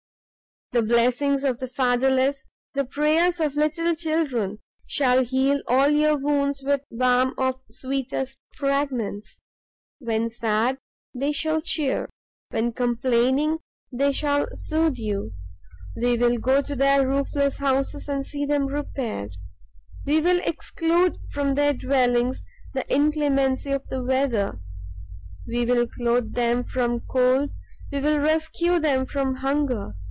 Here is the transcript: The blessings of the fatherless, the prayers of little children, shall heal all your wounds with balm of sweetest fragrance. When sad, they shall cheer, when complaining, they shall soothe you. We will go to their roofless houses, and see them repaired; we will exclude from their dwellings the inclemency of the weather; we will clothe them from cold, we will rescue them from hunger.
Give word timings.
The 0.73 0.81
blessings 0.83 1.43
of 1.43 1.59
the 1.59 1.67
fatherless, 1.67 2.45
the 2.75 2.85
prayers 2.85 3.41
of 3.41 3.55
little 3.57 3.93
children, 3.93 4.59
shall 4.87 5.25
heal 5.25 5.61
all 5.67 5.89
your 5.89 6.15
wounds 6.17 6.63
with 6.63 6.79
balm 6.89 7.33
of 7.37 7.59
sweetest 7.69 8.37
fragrance. 8.55 9.37
When 9.99 10.29
sad, 10.29 10.77
they 11.13 11.33
shall 11.33 11.59
cheer, 11.59 12.07
when 12.51 12.71
complaining, 12.71 13.57
they 13.91 14.13
shall 14.13 14.47
soothe 14.53 14.95
you. 14.95 15.33
We 15.97 16.17
will 16.17 16.37
go 16.37 16.61
to 16.61 16.73
their 16.73 17.05
roofless 17.05 17.57
houses, 17.57 18.07
and 18.07 18.25
see 18.25 18.45
them 18.45 18.67
repaired; 18.67 19.35
we 20.05 20.21
will 20.21 20.39
exclude 20.45 21.17
from 21.31 21.55
their 21.55 21.73
dwellings 21.73 22.45
the 22.73 22.89
inclemency 22.89 23.71
of 23.73 23.85
the 23.89 24.01
weather; 24.01 24.61
we 25.45 25.65
will 25.65 25.85
clothe 25.85 26.31
them 26.33 26.63
from 26.63 27.01
cold, 27.01 27.51
we 27.91 27.99
will 27.99 28.19
rescue 28.19 28.79
them 28.79 29.05
from 29.05 29.35
hunger. 29.35 29.95